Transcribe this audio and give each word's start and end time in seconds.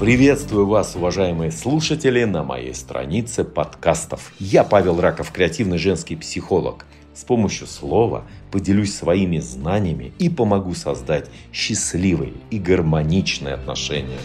Приветствую 0.00 0.66
вас, 0.66 0.96
уважаемые 0.96 1.50
слушатели, 1.52 2.24
на 2.24 2.42
моей 2.42 2.72
странице 2.72 3.44
подкастов. 3.44 4.32
Я 4.38 4.64
Павел 4.64 4.98
Раков, 4.98 5.30
креативный 5.30 5.76
женский 5.76 6.16
психолог. 6.16 6.86
С 7.12 7.22
помощью 7.24 7.66
слова 7.66 8.24
поделюсь 8.50 8.94
своими 8.94 9.40
знаниями 9.40 10.14
и 10.18 10.30
помогу 10.30 10.72
создать 10.72 11.28
счастливые 11.52 12.32
и 12.50 12.58
гармоничные 12.58 13.52
отношения. 13.52 14.16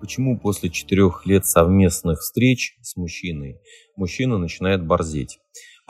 Почему 0.00 0.36
после 0.36 0.68
четырех 0.68 1.24
лет 1.26 1.46
совместных 1.46 2.22
встреч 2.22 2.76
с 2.82 2.96
мужчиной 2.96 3.60
мужчина 3.94 4.36
начинает 4.36 4.84
борзеть? 4.84 5.38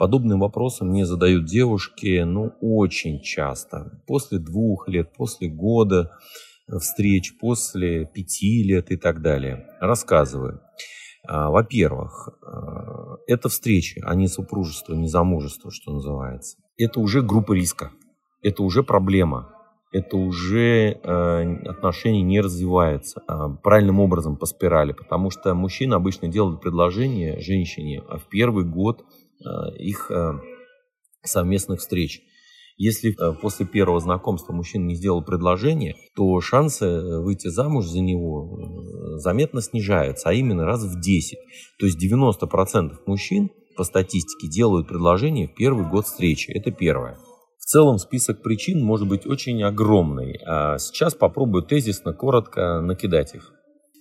Подобные 0.03 0.37
вопросы 0.37 0.83
мне 0.83 1.05
задают 1.05 1.45
девушки, 1.45 2.23
ну, 2.23 2.51
очень 2.59 3.21
часто. 3.21 4.01
После 4.05 4.37
двух 4.37 4.89
лет, 4.89 5.13
после 5.15 5.47
года 5.47 6.11
встреч, 6.67 7.37
после 7.39 8.05
пяти 8.05 8.63
лет 8.63 8.91
и 8.91 8.97
так 8.97 9.21
далее. 9.21 9.65
Рассказываю. 9.79 10.59
А, 11.25 11.49
во-первых, 11.49 12.27
а, 12.45 13.15
это 13.27 13.47
встречи, 13.47 14.03
а 14.05 14.13
не 14.13 14.27
супружество, 14.27 14.93
не 14.93 15.07
замужество, 15.07 15.71
что 15.71 15.93
называется. 15.93 16.57
Это 16.77 16.99
уже 16.99 17.21
группа 17.21 17.53
риска. 17.53 17.91
Это 18.41 18.61
уже 18.63 18.83
проблема. 18.83 19.53
Это 19.93 20.17
уже 20.17 20.99
э, 21.01 21.55
отношения 21.69 22.23
не 22.23 22.41
развиваются 22.41 23.21
э, 23.25 23.33
правильным 23.61 23.99
образом 23.99 24.37
по 24.37 24.47
спирали, 24.47 24.91
потому 24.91 25.29
что 25.29 25.53
мужчина 25.53 25.95
обычно 25.97 26.27
делает 26.27 26.61
предложение 26.61 27.39
женщине 27.39 28.01
в 28.01 28.27
первый 28.27 28.65
год 28.65 29.05
Э, 29.05 29.22
их 29.79 30.11
э, 30.11 30.33
совместных 31.23 31.79
встреч. 31.79 32.21
Если 32.77 33.11
э, 33.11 33.33
после 33.39 33.65
первого 33.65 33.99
знакомства 33.99 34.53
мужчина 34.53 34.85
не 34.85 34.95
сделал 34.95 35.23
предложение, 35.23 35.95
то 36.15 36.39
шансы 36.41 37.19
выйти 37.19 37.47
замуж 37.47 37.85
за 37.85 38.01
него 38.01 39.17
заметно 39.17 39.61
снижаются, 39.61 40.29
а 40.29 40.33
именно 40.33 40.65
раз 40.65 40.83
в 40.83 40.99
10. 40.99 41.37
То 41.79 41.85
есть 41.85 42.03
90% 42.03 42.91
мужчин 43.05 43.49
по 43.75 43.83
статистике 43.83 44.47
делают 44.47 44.87
предложение 44.87 45.47
в 45.47 45.55
первый 45.55 45.87
год 45.87 46.05
встречи. 46.05 46.51
Это 46.51 46.71
первое. 46.71 47.17
В 47.59 47.65
целом 47.65 47.97
список 47.97 48.41
причин 48.41 48.83
может 48.83 49.07
быть 49.07 49.25
очень 49.25 49.63
огромный. 49.63 50.39
А 50.45 50.77
сейчас 50.77 51.15
попробую 51.15 51.63
тезисно, 51.63 52.13
коротко 52.13 52.81
накидать 52.81 53.35
их. 53.35 53.53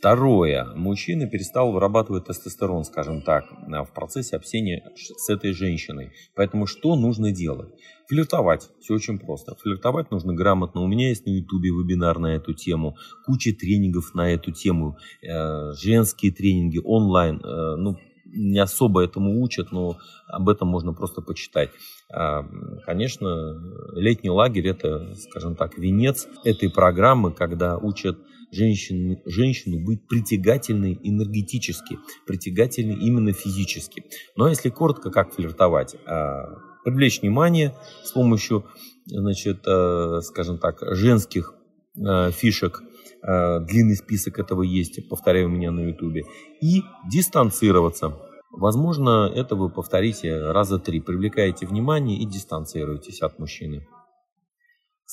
Второе. 0.03 0.65
Мужчина 0.75 1.29
перестал 1.29 1.71
вырабатывать 1.71 2.25
тестостерон, 2.25 2.83
скажем 2.83 3.23
так, 3.23 3.45
в 3.53 3.95
процессе 3.95 4.35
общения 4.35 4.83
с 4.97 5.31
этой 5.31 5.53
женщиной. 5.53 6.11
Поэтому 6.35 6.67
что 6.67 6.97
нужно 6.97 7.31
делать? 7.31 7.69
Флиртовать. 8.09 8.69
Все 8.81 8.95
очень 8.95 9.21
просто. 9.21 9.55
Флиртовать 9.63 10.11
нужно 10.11 10.35
грамотно. 10.35 10.81
У 10.81 10.89
меня 10.89 11.11
есть 11.11 11.25
на 11.25 11.31
ютубе 11.31 11.71
вебинар 11.71 12.19
на 12.19 12.35
эту 12.35 12.53
тему. 12.53 12.97
Куча 13.27 13.53
тренингов 13.53 14.13
на 14.13 14.33
эту 14.33 14.51
тему. 14.51 14.97
Э, 15.23 15.73
женские 15.75 16.33
тренинги 16.33 16.81
онлайн. 16.83 17.37
Э, 17.37 17.77
ну, 17.77 17.97
не 18.25 18.59
особо 18.59 19.05
этому 19.05 19.41
учат, 19.41 19.71
но 19.71 19.99
об 20.27 20.49
этом 20.49 20.67
можно 20.67 20.93
просто 20.93 21.21
почитать. 21.23 21.71
А, 22.13 22.45
конечно, 22.87 23.55
летний 23.93 24.31
лагерь– 24.31 24.67
это, 24.69 25.15
скажем 25.15 25.55
так, 25.55 25.79
венец 25.79 26.27
этой 26.43 26.71
программы, 26.71 27.31
когда 27.31 27.79
учат 27.79 28.19
женщину, 28.53 29.21
женщину 29.25 29.85
быть 29.85 30.07
притягательной 30.07 30.99
энергетически, 31.03 31.99
притягательной 32.27 32.97
именно 32.97 33.33
физически. 33.33 34.05
Но 34.37 34.49
если 34.49 34.69
коротко, 34.69 35.11
как 35.11 35.35
флиртовать? 35.35 35.97
А, 36.07 36.45
привлечь 36.85 37.23
внимание 37.23 37.75
с 38.05 38.13
помощью, 38.13 38.65
значит, 39.07 39.67
э, 39.67 40.21
скажем 40.23 40.59
так, 40.59 40.79
женских 40.95 41.55
э, 41.97 42.31
фишек, 42.31 42.83
э, 43.23 43.61
длинный 43.61 43.97
список 43.97 44.39
этого 44.39 44.63
есть, 44.63 45.09
повторяю 45.09 45.47
у 45.47 45.51
меня 45.51 45.71
на 45.71 45.81
ютубе, 45.81 46.25
и 46.61 46.83
дистанцироваться. 47.11 48.19
Возможно, 48.51 49.33
это 49.35 49.57
вы 49.57 49.71
повторите 49.71 50.51
раза 50.51 50.79
три, 50.79 51.01
привлекаете 51.01 51.67
внимание 51.67 52.19
и 52.19 52.27
дистанцируетесь 52.27 53.23
от 53.23 53.39
мужчины. 53.39 53.87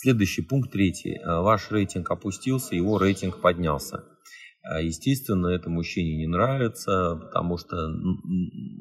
Следующий 0.01 0.43
пункт 0.43 0.71
третий. 0.71 1.17
Э, 1.17 1.41
ваш 1.41 1.71
рейтинг 1.71 2.09
опустился, 2.09 2.73
его 2.73 2.97
рейтинг 2.97 3.41
поднялся. 3.41 4.05
Э, 4.63 4.81
естественно, 4.81 5.47
это 5.47 5.69
мужчине 5.69 6.15
не 6.15 6.25
нравится, 6.25 7.19
потому 7.21 7.57
что, 7.57 7.75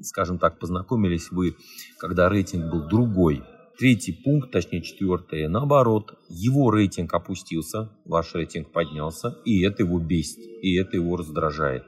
скажем 0.02 0.38
так, 0.38 0.60
познакомились 0.60 1.32
вы, 1.32 1.56
когда 1.98 2.28
рейтинг 2.28 2.70
был 2.70 2.86
другой. 2.86 3.42
Третий 3.76 4.12
пункт, 4.12 4.52
точнее 4.52 4.80
четвертый, 4.82 5.48
наоборот, 5.48 6.14
его 6.28 6.70
рейтинг 6.70 7.12
опустился, 7.12 7.90
ваш 8.04 8.32
рейтинг 8.36 8.70
поднялся, 8.70 9.36
и 9.44 9.60
это 9.64 9.82
его 9.82 9.98
бесит, 9.98 10.38
и 10.62 10.76
это 10.76 10.98
его 10.98 11.16
раздражает. 11.16 11.82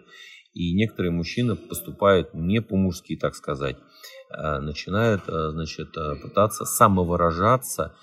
И 0.55 0.73
некоторые 0.75 1.13
мужчины 1.13 1.55
поступают 1.55 2.35
не 2.35 2.61
по-мужски, 2.61 3.15
так 3.15 3.37
сказать, 3.37 3.77
э, 3.77 4.59
начинают, 4.59 5.23
значит, 5.27 5.95
пытаться 6.21 6.65
самовыражаться, 6.65 7.95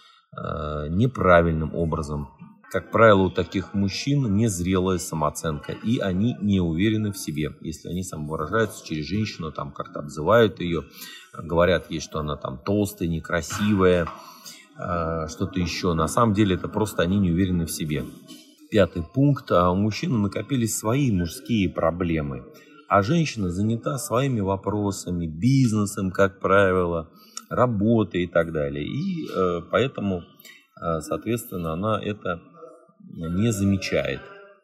неправильным 0.90 1.74
образом. 1.74 2.30
Как 2.70 2.92
правило, 2.92 3.22
у 3.24 3.30
таких 3.30 3.74
мужчин 3.74 4.36
незрелая 4.36 4.98
самооценка, 4.98 5.72
и 5.72 6.00
они 6.00 6.36
не 6.42 6.60
уверены 6.60 7.14
в 7.14 7.18
себе. 7.18 7.54
Если 7.62 7.88
они 7.88 8.04
самовыражаются 8.04 8.86
через 8.86 9.06
женщину, 9.06 9.54
там 9.54 9.72
как-то 9.72 10.00
обзывают 10.00 10.60
ее, 10.60 10.84
говорят 11.34 11.90
ей, 11.90 12.02
что 12.02 12.20
она 12.20 12.36
там 12.36 12.58
толстая, 12.58 13.08
некрасивая, 13.08 14.10
э, 14.78 15.28
что-то 15.30 15.60
еще. 15.62 15.94
На 15.94 16.10
самом 16.10 16.34
деле 16.34 16.56
это 16.56 16.68
просто 16.68 17.04
они 17.04 17.20
не 17.20 17.32
уверены 17.32 17.66
в 17.66 17.72
себе. 17.72 18.04
Пятый 18.70 19.02
пункт. 19.02 19.50
А 19.52 19.72
у 19.72 19.76
мужчины 19.76 20.18
накопились 20.18 20.78
свои 20.78 21.10
мужские 21.10 21.70
проблемы, 21.70 22.44
а 22.90 23.02
женщина 23.02 23.50
занята 23.50 23.98
своими 23.98 24.42
вопросами, 24.42 25.26
бизнесом, 25.26 26.12
как 26.12 26.42
правило, 26.42 27.10
работы 27.50 28.24
и 28.24 28.28
так 28.28 28.52
далее. 28.52 28.86
И 28.86 29.28
э, 29.28 29.62
поэтому, 29.72 30.24
э, 30.82 31.02
соответственно, 31.02 31.74
она 31.74 32.02
это 32.02 32.42
не 33.14 33.52
замечает. 33.52 34.22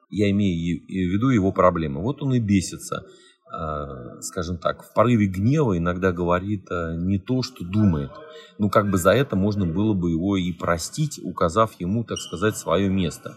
Я 0.09 0.29
имею 0.31 0.81
в 0.85 1.13
виду 1.13 1.29
его 1.29 1.51
проблемы. 1.51 2.01
Вот 2.01 2.21
он 2.21 2.33
и 2.33 2.39
бесится, 2.39 3.05
э, 3.51 4.21
скажем 4.21 4.57
так, 4.57 4.83
в 4.83 4.93
порыве 4.93 5.27
гнева 5.27 5.77
иногда 5.77 6.11
говорит 6.11 6.67
не 6.69 7.19
то, 7.19 7.41
что 7.41 7.63
думает. 7.63 8.11
Ну, 8.59 8.69
как 8.69 8.89
бы 8.89 8.97
за 8.97 9.11
это 9.11 9.35
можно 9.35 9.65
было 9.65 9.93
бы 9.93 10.11
его 10.11 10.37
и 10.37 10.51
простить, 10.51 11.19
указав 11.23 11.79
ему, 11.79 12.03
так 12.03 12.19
сказать, 12.19 12.57
свое 12.57 12.89
место 12.89 13.35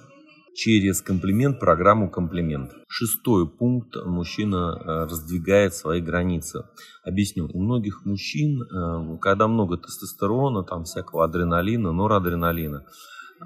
через 0.57 1.03
комплимент 1.03 1.61
программу 1.61 2.11
комплимент. 2.11 2.73
Шестой 2.89 3.47
пункт. 3.47 3.95
Мужчина 4.05 4.57
э, 4.75 5.05
раздвигает 5.05 5.75
свои 5.75 6.01
границы. 6.01 6.65
Объясню. 7.05 7.49
У 7.53 7.61
многих 7.61 8.07
мужчин, 8.07 8.63
э, 8.63 9.19
когда 9.21 9.49
много 9.49 9.77
тестостерона, 9.77 10.65
там 10.65 10.85
всякого 10.85 11.25
адреналина, 11.25 11.93
норадреналина, 11.93 12.87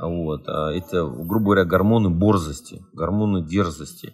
вот, 0.00 0.48
э, 0.48 0.52
это, 0.78 1.04
грубо 1.04 1.46
говоря, 1.46 1.64
гормоны 1.64 2.10
борзости, 2.10 2.80
гормоны 2.92 3.44
дерзости. 3.44 4.12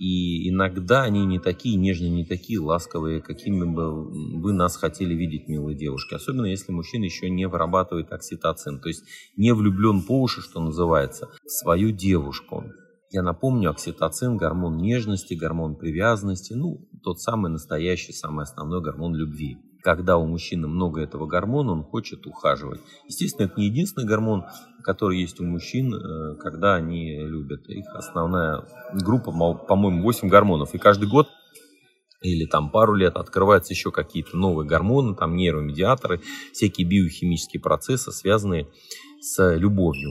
И 0.00 0.48
иногда 0.48 1.02
они 1.02 1.26
не 1.26 1.38
такие 1.38 1.76
нежные, 1.76 2.10
не 2.10 2.24
такие 2.24 2.58
ласковые, 2.58 3.20
какими 3.20 3.66
бы 3.66 4.40
вы 4.40 4.54
нас 4.54 4.76
хотели 4.76 5.12
видеть, 5.12 5.46
милые 5.46 5.76
девушки. 5.76 6.14
Особенно 6.14 6.46
если 6.46 6.72
мужчина 6.72 7.04
еще 7.04 7.28
не 7.28 7.46
вырабатывает 7.46 8.10
окситоцин, 8.10 8.80
то 8.80 8.88
есть 8.88 9.04
не 9.36 9.52
влюблен 9.52 10.00
по 10.00 10.22
уши, 10.22 10.40
что 10.40 10.62
называется, 10.62 11.28
в 11.44 11.50
свою 11.50 11.90
девушку. 11.90 12.64
Я 13.10 13.22
напомню, 13.22 13.68
окситоцин– 13.68 14.36
гормон 14.38 14.78
нежности, 14.78 15.34
гормон 15.34 15.76
привязанности, 15.76 16.54
ну, 16.54 16.88
тот 17.02 17.20
самый 17.20 17.50
настоящий, 17.50 18.14
самый 18.14 18.44
основной 18.44 18.80
гормон 18.80 19.14
любви 19.14 19.58
когда 19.82 20.18
у 20.18 20.26
мужчины 20.26 20.68
много 20.68 21.00
этого 21.00 21.26
гормона, 21.26 21.72
он 21.72 21.84
хочет 21.84 22.26
ухаживать. 22.26 22.80
Естественно, 23.06 23.46
это 23.46 23.58
не 23.58 23.66
единственный 23.66 24.06
гормон, 24.06 24.44
который 24.82 25.20
есть 25.20 25.40
у 25.40 25.44
мужчин, 25.44 25.94
э, 25.94 26.36
когда 26.36 26.74
они 26.74 27.18
любят. 27.20 27.68
Их 27.68 27.86
основная 27.94 28.64
группа, 28.92 29.32
по-моему, 29.54 30.02
8 30.02 30.28
гормонов. 30.28 30.74
И 30.74 30.78
каждый 30.78 31.08
год 31.08 31.28
или 32.22 32.44
там 32.44 32.70
пару 32.70 32.94
лет 32.94 33.16
открываются 33.16 33.72
еще 33.72 33.90
какие-то 33.90 34.36
новые 34.36 34.66
гормоны, 34.66 35.14
там 35.14 35.36
нейромедиаторы, 35.36 36.20
всякие 36.52 36.86
биохимические 36.86 37.62
процессы, 37.62 38.12
связанные 38.12 38.68
с 39.20 39.56
любовью. 39.56 40.10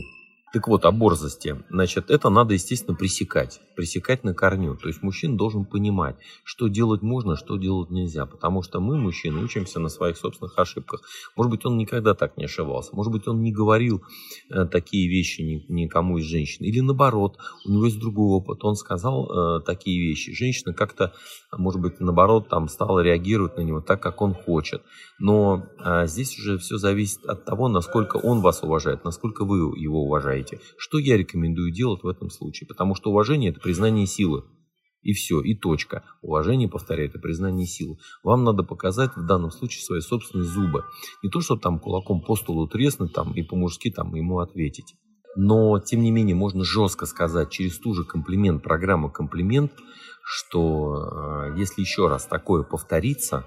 Так 0.51 0.67
вот, 0.67 0.85
о 0.85 0.91
борзости. 0.91 1.63
Значит, 1.69 2.09
это 2.09 2.29
надо, 2.29 2.55
естественно, 2.55 2.95
пресекать. 2.95 3.61
Пресекать 3.75 4.23
на 4.23 4.33
корню. 4.33 4.75
То 4.75 4.87
есть 4.87 5.03
мужчина 5.03 5.37
должен 5.37 5.63
понимать, 5.63 6.15
что 6.43 6.67
делать 6.67 7.03
можно, 7.03 7.35
что 7.35 7.57
делать 7.57 7.91
нельзя. 7.91 8.25
Потому 8.25 8.63
что 8.63 8.79
мы, 8.79 8.97
мужчины, 8.97 9.43
учимся 9.43 9.79
на 9.79 9.89
своих 9.89 10.17
собственных 10.17 10.57
ошибках. 10.57 11.01
Может 11.35 11.51
быть, 11.51 11.65
он 11.65 11.77
никогда 11.77 12.15
так 12.15 12.35
не 12.35 12.45
ошибался. 12.45 12.95
Может 12.95 13.13
быть, 13.13 13.27
он 13.27 13.43
не 13.43 13.51
говорил 13.51 14.01
э, 14.49 14.65
такие 14.65 15.07
вещи 15.07 15.41
ни, 15.41 15.65
никому 15.71 16.17
из 16.17 16.25
женщин. 16.25 16.65
Или 16.65 16.79
наоборот, 16.79 17.37
у 17.65 17.71
него 17.71 17.85
есть 17.85 17.99
другой 17.99 18.37
опыт. 18.37 18.63
Он 18.63 18.75
сказал 18.75 19.59
э, 19.59 19.61
такие 19.61 20.01
вещи. 20.01 20.33
Женщина 20.33 20.73
как-то, 20.73 21.13
может 21.55 21.79
быть, 21.79 21.99
наоборот, 21.99 22.49
там 22.49 22.69
стала 22.69 23.01
реагировать 23.01 23.55
на 23.55 23.61
него 23.61 23.81
так, 23.81 24.01
как 24.01 24.19
он 24.23 24.33
хочет. 24.33 24.81
Но 25.19 25.67
э, 25.77 26.07
здесь 26.07 26.39
уже 26.39 26.57
все 26.57 26.77
зависит 26.77 27.23
от 27.25 27.45
того, 27.45 27.67
насколько 27.67 28.17
он 28.17 28.41
вас 28.41 28.63
уважает, 28.63 29.03
насколько 29.03 29.45
вы 29.45 29.57
его 29.77 30.05
уважаете 30.05 30.38
уважаете. 30.39 30.59
Что 30.77 30.97
я 30.97 31.17
рекомендую 31.17 31.71
делать 31.71 32.03
в 32.03 32.07
этом 32.07 32.29
случае? 32.29 32.67
Потому 32.67 32.95
что 32.95 33.11
уважение– 33.11 33.51
это 33.51 33.59
признание 33.59 34.05
силы. 34.05 34.43
И 35.01 35.13
все, 35.13 35.39
и 35.41 35.55
точка. 35.55 36.03
Уважение, 36.21 36.67
повторяю, 36.67 37.09
это 37.09 37.19
признание 37.19 37.65
силы. 37.65 37.97
Вам 38.21 38.43
надо 38.43 38.63
показать 38.63 39.15
в 39.15 39.25
данном 39.25 39.49
случае 39.49 39.81
свои 39.81 40.01
собственные 40.01 40.45
зубы. 40.45 40.83
Не 41.23 41.29
то, 41.29 41.39
что 41.39 41.55
там 41.55 41.79
кулаком 41.79 42.21
по 42.21 42.35
столу 42.35 42.67
треснуть 42.67 43.13
там, 43.13 43.33
и 43.33 43.43
по-мужски 43.43 43.91
там 43.91 44.13
ему 44.15 44.39
ответить. 44.39 44.95
Но, 45.37 45.79
тем 45.79 46.01
не 46.01 46.11
менее, 46.11 46.35
можно 46.35 46.65
жестко 46.65 47.05
сказать 47.05 47.49
через 47.49 47.79
ту 47.79 47.93
же 47.93 48.03
комплимент, 48.03 48.61
программу 48.61 49.09
комплимент, 49.09 49.71
что 50.21 50.95
э, 50.95 51.57
если 51.57 51.81
еще 51.81 52.07
раз 52.07 52.25
такое 52.25 52.63
повторится, 52.63 53.45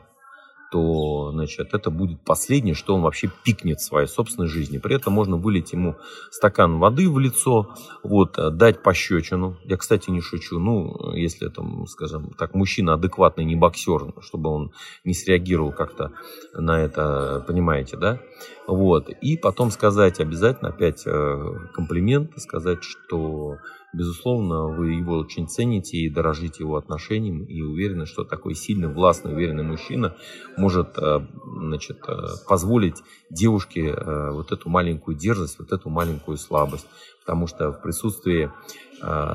то 0.72 1.32
значит, 1.32 1.74
это 1.74 1.90
будет 1.90 2.22
последнее, 2.22 2.74
что 2.74 2.94
он 2.94 3.02
вообще 3.02 3.30
пикнет 3.44 3.78
в 3.80 3.84
своей 3.84 4.08
собственной 4.08 4.48
жизни. 4.48 4.78
При 4.78 4.96
этом 4.96 5.12
можно 5.12 5.36
вылить 5.36 5.74
ему 5.74 5.96
стакан 6.30 6.78
воды 6.78 7.10
в 7.10 7.18
лицо, 7.18 7.74
вот, 8.02 8.38
э, 8.38 8.50
дать 8.50 8.82
пощечину. 8.82 9.58
Я, 9.64 9.76
кстати, 9.76 10.08
не 10.08 10.22
шучу. 10.22 10.58
Ну, 10.58 11.12
если, 11.12 11.48
там, 11.48 11.86
скажем 11.86 12.30
так, 12.38 12.54
мужчина 12.54 12.94
адекватный, 12.94 13.44
не 13.44 13.54
боксер, 13.54 14.14
чтобы 14.22 14.48
он 14.48 14.72
не 15.04 15.12
среагировал 15.12 15.72
как-то 15.72 16.12
на 16.54 16.80
это, 16.80 17.44
понимаете, 17.46 17.98
да? 17.98 18.20
Вот. 18.66 19.10
И 19.10 19.36
потом 19.36 19.70
сказать 19.70 20.20
обязательно 20.20 20.70
опять 20.70 21.02
э, 21.06 21.54
комплимент, 21.74 22.30
сказать, 22.38 22.82
что 22.82 23.58
Безусловно, 23.92 24.68
вы 24.68 24.92
его 24.92 25.18
очень 25.18 25.46
цените 25.46 25.98
и 25.98 26.08
дорожите 26.08 26.62
его 26.62 26.76
отношением, 26.76 27.44
и 27.44 27.60
уверены, 27.60 28.06
что 28.06 28.24
такой 28.24 28.54
сильный, 28.54 28.88
властный, 28.88 29.34
уверенный 29.34 29.64
мужчина 29.64 30.16
может 30.56 30.96
э, 30.96 31.20
значит, 31.44 31.98
э, 32.08 32.12
позволить 32.48 33.02
девушке 33.28 33.88
э, 33.88 34.30
вот 34.30 34.50
эту 34.50 34.70
маленькую 34.70 35.18
дерзость, 35.18 35.58
вот 35.58 35.72
эту 35.72 35.90
маленькую 35.90 36.38
слабость. 36.38 36.86
Потому 37.20 37.46
что 37.46 37.70
в 37.70 37.80
присутствии 37.82 38.50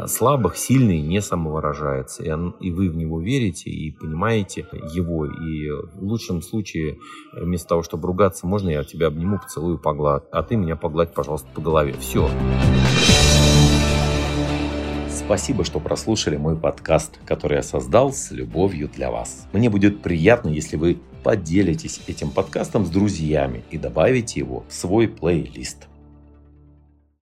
слабых 0.08 0.58
сильный 0.58 1.02
не 1.02 1.22
самовыражается. 1.22 2.24
И, 2.24 2.28
и 2.62 2.72
вы 2.72 2.90
в 2.90 2.96
него 2.96 3.22
верите 3.22 3.70
и 3.70 3.92
понимаете 3.92 4.66
его. 4.94 5.26
И 5.26 5.70
в 5.70 6.04
лучшем 6.04 6.42
случае, 6.42 7.00
вместо 7.34 7.70
того, 7.70 7.84
чтобы 7.84 8.08
ругаться, 8.08 8.48
можно 8.48 8.70
я 8.70 8.84
тебя 8.84 9.08
обниму, 9.08 9.40
поцелую, 9.40 9.78
погладь, 9.78 10.24
а 10.32 10.44
ты 10.44 10.56
меня 10.56 10.76
погладь, 10.76 11.14
пожалуйста, 11.14 11.48
по 11.54 11.62
голове. 11.62 11.96
Все. 12.00 12.30
Спасибо, 15.28 15.66
что 15.66 15.82
прослушали 15.82 16.38
мой 16.38 16.56
подкаст, 16.56 17.20
который 17.26 17.58
я 17.58 17.62
создал 17.62 18.14
с 18.14 18.32
любовью 18.32 18.88
для 18.88 19.12
вас. 19.12 19.46
Мне 19.52 19.70
будет 19.70 20.02
приятно, 20.02 20.48
если 20.48 20.78
вы 20.78 21.02
поделитесь 21.22 22.00
этим 22.08 22.30
подкастом 22.30 22.86
с 22.86 22.90
друзьями 22.90 23.66
и 23.70 23.78
добавите 23.78 24.40
его 24.40 24.64
в 24.70 24.74
свой 24.74 25.10
плейлист. 25.10 25.90